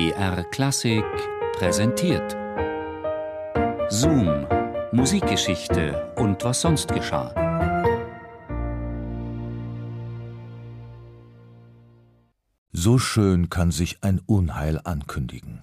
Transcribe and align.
BR 0.00 0.44
Klassik 0.44 1.04
präsentiert. 1.58 2.34
Zoom, 3.90 4.46
Musikgeschichte 4.92 6.14
und 6.16 6.42
was 6.42 6.62
sonst 6.62 6.88
geschah. 6.88 7.34
So 12.72 12.96
schön 12.96 13.50
kann 13.50 13.72
sich 13.72 13.98
ein 14.00 14.22
Unheil 14.24 14.80
ankündigen. 14.82 15.62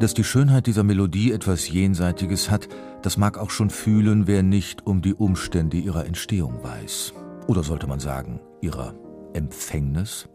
Dass 0.00 0.14
die 0.14 0.24
Schönheit 0.24 0.66
dieser 0.66 0.82
Melodie 0.82 1.30
etwas 1.30 1.68
Jenseitiges 1.68 2.50
hat, 2.50 2.68
das 3.02 3.18
mag 3.18 3.36
auch 3.36 3.50
schon 3.50 3.68
fühlen, 3.68 4.26
wer 4.26 4.42
nicht 4.42 4.86
um 4.86 5.02
die 5.02 5.12
Umstände 5.12 5.76
ihrer 5.76 6.06
Entstehung 6.06 6.62
weiß. 6.62 7.12
Oder 7.48 7.62
sollte 7.62 7.86
man 7.86 8.00
sagen, 8.00 8.40
ihrer 8.62 8.94
Empfängnis? 9.34 10.26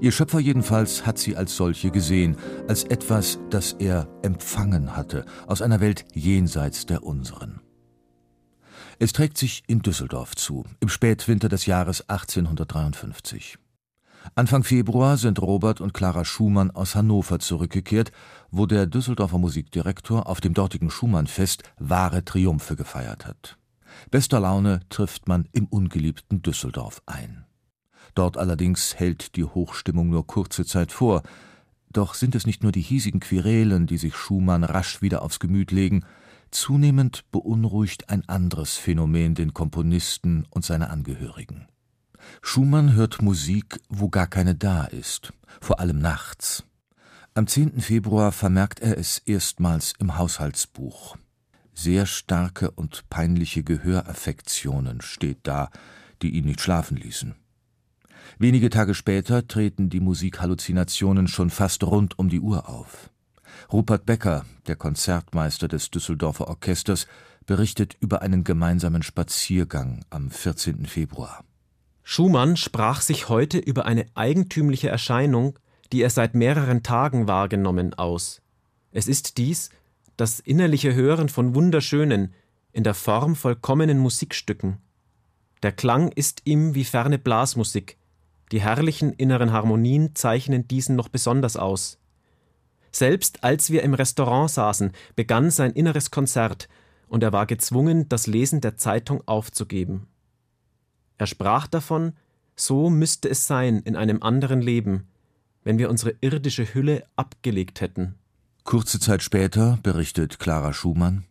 Ihr 0.00 0.12
Schöpfer 0.12 0.38
jedenfalls 0.38 1.04
hat 1.04 1.18
sie 1.18 1.36
als 1.36 1.56
solche 1.56 1.90
gesehen, 1.90 2.36
als 2.68 2.84
etwas, 2.84 3.40
das 3.50 3.72
er 3.72 4.06
empfangen 4.22 4.96
hatte, 4.96 5.24
aus 5.48 5.60
einer 5.60 5.80
Welt 5.80 6.04
jenseits 6.14 6.86
der 6.86 7.02
unseren. 7.02 7.60
Es 9.00 9.12
trägt 9.12 9.36
sich 9.36 9.64
in 9.66 9.80
Düsseldorf 9.80 10.36
zu, 10.36 10.64
im 10.78 10.88
Spätwinter 10.88 11.48
des 11.48 11.66
Jahres 11.66 12.08
1853. 12.08 13.58
Anfang 14.34 14.64
Februar 14.64 15.16
sind 15.16 15.40
Robert 15.40 15.80
und 15.80 15.92
Clara 15.92 16.24
Schumann 16.24 16.70
aus 16.70 16.94
Hannover 16.94 17.38
zurückgekehrt, 17.38 18.10
wo 18.50 18.66
der 18.66 18.86
Düsseldorfer 18.86 19.38
Musikdirektor 19.38 20.26
auf 20.26 20.40
dem 20.40 20.54
dortigen 20.54 20.90
Schumannfest 20.90 21.62
wahre 21.78 22.24
Triumphe 22.24 22.74
gefeiert 22.74 23.26
hat. 23.26 23.58
Bester 24.10 24.40
Laune 24.40 24.80
trifft 24.88 25.28
man 25.28 25.48
im 25.52 25.66
ungeliebten 25.66 26.42
Düsseldorf 26.42 27.02
ein. 27.06 27.44
Dort 28.14 28.36
allerdings 28.36 28.94
hält 28.96 29.36
die 29.36 29.44
Hochstimmung 29.44 30.08
nur 30.08 30.26
kurze 30.26 30.64
Zeit 30.64 30.92
vor. 30.92 31.22
Doch 31.92 32.14
sind 32.14 32.34
es 32.34 32.46
nicht 32.46 32.62
nur 32.62 32.72
die 32.72 32.80
hiesigen 32.80 33.20
Querelen, 33.20 33.86
die 33.86 33.98
sich 33.98 34.16
Schumann 34.16 34.64
rasch 34.64 35.02
wieder 35.02 35.22
aufs 35.22 35.38
Gemüt 35.38 35.70
legen, 35.70 36.04
zunehmend 36.50 37.24
beunruhigt 37.30 38.10
ein 38.10 38.28
anderes 38.28 38.76
Phänomen 38.76 39.34
den 39.34 39.54
Komponisten 39.54 40.46
und 40.50 40.64
seine 40.64 40.90
Angehörigen. 40.90 41.66
Schumann 42.42 42.94
hört 42.94 43.22
Musik, 43.22 43.80
wo 43.88 44.08
gar 44.08 44.26
keine 44.26 44.54
da 44.54 44.84
ist, 44.84 45.32
vor 45.60 45.80
allem 45.80 45.98
nachts. 45.98 46.64
Am 47.34 47.46
10. 47.46 47.80
Februar 47.80 48.32
vermerkt 48.32 48.80
er 48.80 48.96
es 48.98 49.18
erstmals 49.18 49.94
im 49.98 50.16
Haushaltsbuch. 50.16 51.16
Sehr 51.72 52.06
starke 52.06 52.70
und 52.70 53.10
peinliche 53.10 53.64
Gehöraffektionen 53.64 55.00
steht 55.00 55.38
da, 55.42 55.70
die 56.22 56.30
ihn 56.30 56.44
nicht 56.44 56.60
schlafen 56.60 56.96
ließen. 56.96 57.34
Wenige 58.38 58.70
Tage 58.70 58.94
später 58.94 59.46
treten 59.46 59.90
die 59.90 60.00
Musikhalluzinationen 60.00 61.28
schon 61.28 61.50
fast 61.50 61.82
rund 61.84 62.18
um 62.18 62.28
die 62.28 62.40
Uhr 62.40 62.68
auf. 62.68 63.10
Rupert 63.72 64.06
Becker, 64.06 64.44
der 64.66 64.76
Konzertmeister 64.76 65.68
des 65.68 65.90
Düsseldorfer 65.90 66.48
Orchesters, 66.48 67.06
berichtet 67.46 67.96
über 68.00 68.22
einen 68.22 68.44
gemeinsamen 68.44 69.02
Spaziergang 69.02 70.04
am 70.10 70.30
14. 70.30 70.86
Februar. 70.86 71.44
Schumann 72.04 72.56
sprach 72.58 73.00
sich 73.00 73.30
heute 73.30 73.58
über 73.58 73.86
eine 73.86 74.06
eigentümliche 74.14 74.90
Erscheinung, 74.90 75.58
die 75.90 76.02
er 76.02 76.10
seit 76.10 76.34
mehreren 76.34 76.82
Tagen 76.82 77.26
wahrgenommen, 77.26 77.94
aus. 77.94 78.42
Es 78.92 79.08
ist 79.08 79.38
dies, 79.38 79.70
das 80.16 80.38
innerliche 80.38 80.94
Hören 80.94 81.30
von 81.30 81.54
wunderschönen, 81.54 82.34
in 82.72 82.84
der 82.84 82.94
Form 82.94 83.34
vollkommenen 83.34 83.98
Musikstücken. 83.98 84.78
Der 85.62 85.72
Klang 85.72 86.12
ist 86.12 86.42
ihm 86.44 86.74
wie 86.74 86.84
ferne 86.84 87.18
Blasmusik, 87.18 87.96
die 88.52 88.60
herrlichen 88.60 89.14
inneren 89.14 89.52
Harmonien 89.52 90.14
zeichnen 90.14 90.68
diesen 90.68 90.96
noch 90.96 91.08
besonders 91.08 91.56
aus. 91.56 91.98
Selbst 92.92 93.42
als 93.42 93.70
wir 93.70 93.82
im 93.82 93.94
Restaurant 93.94 94.50
saßen, 94.50 94.92
begann 95.16 95.50
sein 95.50 95.72
inneres 95.72 96.10
Konzert, 96.10 96.68
und 97.08 97.22
er 97.22 97.32
war 97.32 97.46
gezwungen, 97.46 98.08
das 98.08 98.26
Lesen 98.26 98.60
der 98.60 98.76
Zeitung 98.76 99.22
aufzugeben. 99.26 100.06
Er 101.18 101.26
sprach 101.26 101.66
davon, 101.66 102.12
so 102.56 102.90
müsste 102.90 103.28
es 103.28 103.46
sein 103.46 103.80
in 103.80 103.96
einem 103.96 104.22
anderen 104.22 104.60
Leben, 104.60 105.06
wenn 105.62 105.78
wir 105.78 105.90
unsere 105.90 106.14
irdische 106.20 106.74
Hülle 106.74 107.04
abgelegt 107.16 107.80
hätten. 107.80 108.14
Kurze 108.64 108.98
Zeit 109.00 109.22
später 109.22 109.78
berichtet 109.82 110.38
Clara 110.38 110.72
Schumann 110.72 111.24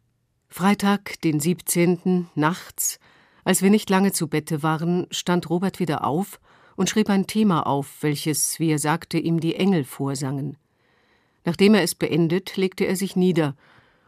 Freitag, 0.50 1.20
den 1.22 1.40
17. 1.40 2.28
nachts, 2.36 3.00
als 3.44 3.62
wir 3.62 3.70
nicht 3.70 3.90
lange 3.90 4.12
zu 4.12 4.28
Bette 4.28 4.64
waren, 4.64 5.08
stand 5.10 5.50
Robert 5.50 5.80
wieder 5.80 6.06
auf 6.06 6.40
und 6.76 6.90
schrieb 6.90 7.10
ein 7.10 7.28
Thema 7.28 7.66
auf, 7.66 8.02
welches, 8.02 8.60
wie 8.60 8.70
er 8.70 8.80
sagte, 8.80 9.18
ihm 9.18 9.40
die 9.40 9.56
Engel 9.56 9.84
vorsangen. 9.84 10.58
Nachdem 11.44 11.74
er 11.74 11.84
es 11.84 11.96
beendet, 11.96 12.56
legte 12.56 12.86
er 12.86 12.96
sich 12.96 13.16
nieder 13.16 13.56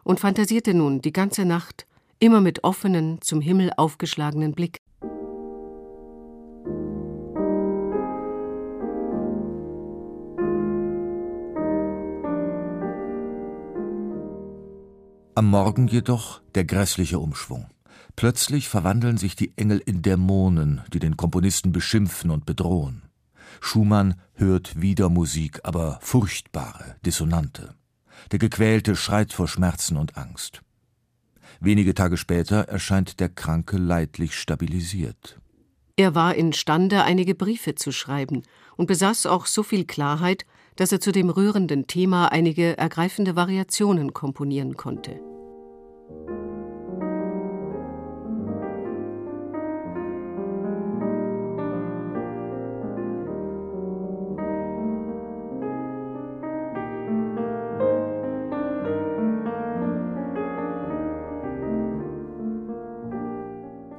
und 0.03 0.19
fantasierte 0.19 0.73
nun 0.73 1.01
die 1.01 1.11
ganze 1.11 1.45
Nacht, 1.45 1.85
immer 2.19 2.41
mit 2.41 2.63
offenen, 2.63 3.21
zum 3.21 3.41
Himmel 3.41 3.71
aufgeschlagenen 3.75 4.53
Blick. 4.53 4.77
Am 15.37 15.47
Morgen 15.49 15.89
jedoch 15.89 16.39
der 16.55 16.63
grässliche 16.63 17.19
Umschwung. 17.19 17.65
Plötzlich 18.15 18.69
verwandeln 18.69 19.17
sich 19.17 19.35
die 19.35 19.51
Engel 19.57 19.81
in 19.85 20.01
Dämonen, 20.01 20.81
die 20.93 20.99
den 20.99 21.17
Komponisten 21.17 21.73
beschimpfen 21.73 22.31
und 22.31 22.45
bedrohen. 22.45 23.01
Schumann 23.59 24.15
hört 24.35 24.79
wieder 24.79 25.09
Musik, 25.09 25.59
aber 25.63 25.99
furchtbare, 26.01 26.95
dissonante. 27.05 27.75
Der 28.31 28.39
Gequälte 28.39 28.95
schreit 28.95 29.33
vor 29.33 29.49
Schmerzen 29.49 29.97
und 29.97 30.15
Angst. 30.15 30.61
Wenige 31.59 31.93
Tage 31.93 32.15
später 32.15 32.69
erscheint 32.69 33.19
der 33.19 33.27
Kranke 33.27 33.75
leidlich 33.75 34.39
stabilisiert. 34.39 35.41
Er 35.97 36.15
war 36.15 36.35
imstande, 36.35 37.03
einige 37.03 37.35
Briefe 37.35 37.75
zu 37.75 37.91
schreiben 37.91 38.43
und 38.77 38.87
besaß 38.87 39.25
auch 39.25 39.47
so 39.47 39.63
viel 39.63 39.83
Klarheit, 39.83 40.45
dass 40.75 40.91
er 40.91 40.99
zu 40.99 41.11
dem 41.11 41.29
rührenden 41.29 41.87
Thema 41.87 42.31
einige 42.31 42.77
ergreifende 42.77 43.35
Variationen 43.35 44.13
komponieren 44.13 44.75
konnte. 44.75 45.19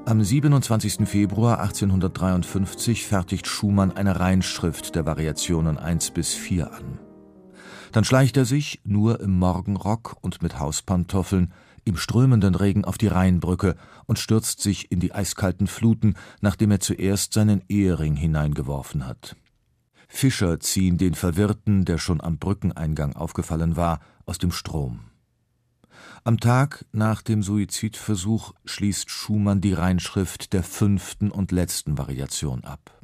Am 0.09 0.23
27. 0.23 1.07
Februar 1.09 1.59
1853 1.61 3.05
fertigt 3.05 3.49
Schumann 3.49 3.91
eine 3.91 4.21
Reinschrift 4.21 4.95
der 4.95 5.05
Variationen 5.05 5.79
1 5.79 6.13
bis 6.13 6.33
4 6.33 6.73
an. 6.73 7.01
Dann 7.91 8.05
schleicht 8.05 8.37
er 8.37 8.45
sich, 8.45 8.81
nur 8.85 9.21
im 9.21 9.37
Morgenrock 9.37 10.17
und 10.21 10.43
mit 10.43 10.61
Hauspantoffeln, 10.61 11.53
im 11.87 11.97
strömenden 11.97 12.55
Regen 12.55 12.85
auf 12.85 12.99
die 12.99 13.07
Rheinbrücke 13.07 13.77
und 14.05 14.19
stürzt 14.19 14.61
sich 14.61 14.91
in 14.91 15.01
die 15.01 15.13
eiskalten 15.13 15.69
Fluten, 15.69 16.15
nachdem 16.41 16.73
er 16.73 16.81
zuerst 16.81 17.33
seinen 17.33 17.63
Ehering 17.69 18.17
hineingeworfen 18.17 19.07
hat. 19.07 19.37
Fischer 20.09 20.61
ziehen 20.61 20.99
den 20.99 21.15
Verwirrten, 21.15 21.85
der 21.85 21.99
schon 21.99 22.21
am 22.21 22.39
Brückeneingang 22.39 23.15
aufgefallen 23.15 23.77
war, 23.77 24.01
aus 24.25 24.39
dem 24.39 24.53
Strom. 24.53 25.01
Am 26.25 26.41
Tag 26.41 26.85
nach 26.93 27.23
dem 27.23 27.43
Suizidversuch 27.43 28.53
schließt 28.65 29.09
Schumann 29.11 29.61
die 29.61 29.73
Reinschrift 29.73 30.53
der 30.53 30.65
fünften 30.65 31.31
und 31.31 31.53
letzten 31.53 31.99
Variation 31.99 32.65
ab. 32.65 32.96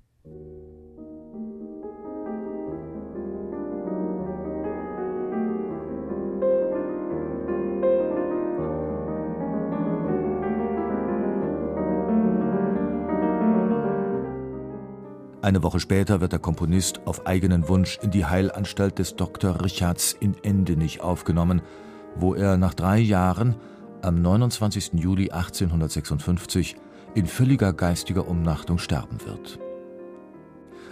Eine 15.42 15.62
Woche 15.62 15.80
später 15.80 16.20
wird 16.20 16.32
der 16.32 16.38
Komponist 16.38 17.00
auf 17.04 17.26
eigenen 17.26 17.68
Wunsch 17.68 17.98
in 18.00 18.10
die 18.10 18.24
Heilanstalt 18.24 18.98
des 18.98 19.16
Dr. 19.16 19.62
Richards 19.62 20.16
in 20.18 20.36
Endenich 20.42 21.00
aufgenommen 21.00 21.62
wo 22.16 22.34
er 22.34 22.56
nach 22.56 22.74
drei 22.74 22.98
Jahren 22.98 23.56
am 24.02 24.20
29. 24.20 24.92
Juli 24.94 25.30
1856 25.30 26.76
in 27.14 27.26
völliger 27.26 27.72
geistiger 27.72 28.26
Umnachtung 28.26 28.78
sterben 28.78 29.18
wird. 29.24 29.58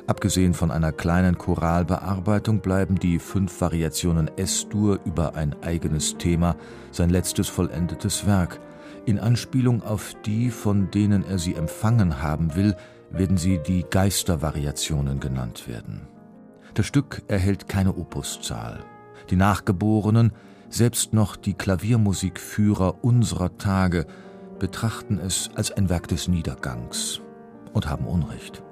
Abgesehen 0.07 0.55
von 0.55 0.71
einer 0.71 0.93
kleinen 0.93 1.39
Choralbearbeitung 1.39 2.61
bleiben 2.61 2.99
die 2.99 3.19
fünf 3.19 3.61
Variationen 3.61 4.31
S-Dur 4.37 4.99
über 5.05 5.35
ein 5.35 5.55
eigenes 5.63 6.17
Thema 6.17 6.57
sein 6.91 7.11
letztes 7.11 7.49
vollendetes 7.49 8.27
Werk. 8.27 8.61
In 9.07 9.19
Anspielung 9.19 9.83
auf 9.83 10.15
die, 10.27 10.51
von 10.51 10.91
denen 10.91 11.25
er 11.25 11.39
sie 11.39 11.55
empfangen 11.55 12.23
haben 12.23 12.55
will, 12.57 12.77
werden 13.11 13.37
sie 13.37 13.59
die 13.59 13.85
Geistervariationen 13.89 15.21
genannt 15.21 15.69
werden. 15.69 16.09
Das 16.75 16.87
Stück 16.87 17.23
erhält 17.29 17.69
keine 17.69 17.97
Opuszahl. 17.97 18.81
Die 19.31 19.37
Nachgeborenen, 19.37 20.33
selbst 20.69 21.13
noch 21.13 21.37
die 21.37 21.55
Klaviermusikführer 21.55 23.05
unserer 23.05 23.57
Tage, 23.59 24.07
betrachten 24.59 25.19
es 25.19 25.51
als 25.55 25.73
ein 25.73 25.89
Werk 25.89 26.09
des 26.09 26.29
Niedergangs 26.29 27.21
und 27.73 27.89
haben 27.89 28.07
Unrecht. 28.07 28.63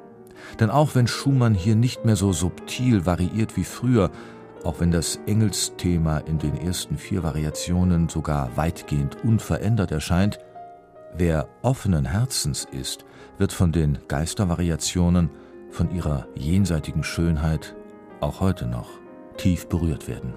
Denn 0.61 0.71
auch 0.71 0.95
wenn 0.95 1.07
Schumann 1.07 1.55
hier 1.55 1.75
nicht 1.75 2.05
mehr 2.05 2.17
so 2.17 2.33
subtil 2.33 3.07
variiert 3.07 3.57
wie 3.57 3.65
früher, 3.65 4.11
auch 4.65 4.81
wenn 4.81 4.91
das 4.91 5.19
Engelsthema 5.27 6.19
in 6.19 6.39
den 6.39 6.57
ersten 6.57 6.97
vier 6.97 7.23
Variationen 7.23 8.09
sogar 8.09 8.57
weitgehend 8.57 9.25
unverändert 9.25 9.91
erscheint, 9.91 10.39
wer 11.15 11.49
offenen 11.63 12.05
Herzens 12.05 12.67
ist, 12.71 13.05
wird 13.39 13.53
von 13.53 13.73
den 13.73 13.99
Geistervariationen, 14.09 15.31
von 15.71 15.91
ihrer 15.91 16.27
jenseitigen 16.35 17.05
Schönheit 17.05 17.77
auch 18.21 18.41
heute 18.41 18.67
noch 18.67 18.89
tief 19.37 19.69
berührt 19.69 20.09
werden. 20.09 20.35